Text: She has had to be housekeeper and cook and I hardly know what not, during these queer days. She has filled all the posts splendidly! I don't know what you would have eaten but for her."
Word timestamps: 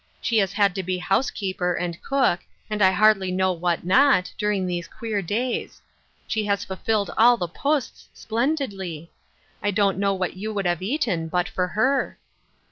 She 0.19 0.39
has 0.39 0.53
had 0.53 0.73
to 0.73 0.81
be 0.81 0.97
housekeeper 0.97 1.75
and 1.75 2.01
cook 2.01 2.39
and 2.71 2.81
I 2.81 2.89
hardly 2.89 3.31
know 3.31 3.51
what 3.51 3.85
not, 3.85 4.33
during 4.35 4.65
these 4.65 4.87
queer 4.87 5.21
days. 5.21 5.79
She 6.25 6.43
has 6.45 6.65
filled 6.65 7.11
all 7.19 7.37
the 7.37 7.47
posts 7.47 8.09
splendidly! 8.11 9.11
I 9.61 9.69
don't 9.69 9.99
know 9.99 10.15
what 10.15 10.35
you 10.35 10.51
would 10.55 10.65
have 10.65 10.81
eaten 10.81 11.27
but 11.27 11.47
for 11.47 11.67
her." 11.67 12.17